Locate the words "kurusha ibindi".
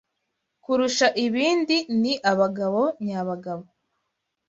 0.63-1.77